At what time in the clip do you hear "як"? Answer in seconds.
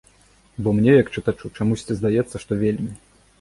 1.01-1.11